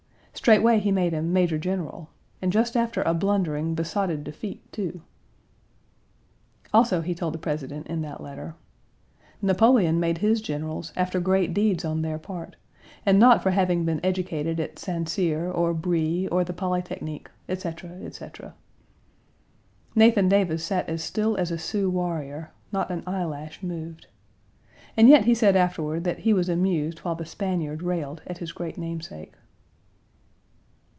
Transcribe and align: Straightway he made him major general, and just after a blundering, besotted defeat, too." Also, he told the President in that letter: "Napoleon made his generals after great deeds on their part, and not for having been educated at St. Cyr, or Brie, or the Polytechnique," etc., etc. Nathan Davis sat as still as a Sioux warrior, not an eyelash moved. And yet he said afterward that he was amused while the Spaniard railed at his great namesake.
Straightway 0.33 0.79
he 0.79 0.91
made 0.91 1.13
him 1.13 1.31
major 1.31 1.59
general, 1.59 2.09
and 2.41 2.51
just 2.51 2.75
after 2.75 3.03
a 3.03 3.13
blundering, 3.13 3.75
besotted 3.75 4.23
defeat, 4.23 4.71
too." 4.71 5.03
Also, 6.73 7.01
he 7.01 7.13
told 7.13 7.35
the 7.35 7.37
President 7.37 7.85
in 7.85 8.01
that 8.01 8.21
letter: 8.21 8.55
"Napoleon 9.39 9.99
made 9.99 10.17
his 10.17 10.41
generals 10.41 10.93
after 10.95 11.19
great 11.19 11.53
deeds 11.53 11.85
on 11.85 12.01
their 12.01 12.17
part, 12.17 12.55
and 13.05 13.19
not 13.19 13.43
for 13.43 13.51
having 13.51 13.85
been 13.85 13.99
educated 14.03 14.59
at 14.59 14.79
St. 14.79 15.07
Cyr, 15.07 15.51
or 15.51 15.75
Brie, 15.75 16.27
or 16.29 16.43
the 16.43 16.53
Polytechnique," 16.53 17.27
etc., 17.47 17.91
etc. 18.03 18.55
Nathan 19.93 20.27
Davis 20.27 20.63
sat 20.63 20.89
as 20.89 21.03
still 21.03 21.37
as 21.37 21.51
a 21.51 21.57
Sioux 21.59 21.89
warrior, 21.89 22.51
not 22.71 22.89
an 22.89 23.03
eyelash 23.05 23.61
moved. 23.61 24.07
And 24.97 25.07
yet 25.07 25.25
he 25.25 25.35
said 25.35 25.55
afterward 25.55 26.03
that 26.05 26.19
he 26.19 26.33
was 26.33 26.49
amused 26.49 26.99
while 26.99 27.15
the 27.15 27.27
Spaniard 27.27 27.83
railed 27.83 28.23
at 28.25 28.39
his 28.39 28.51
great 28.51 28.79
namesake. 28.79 29.33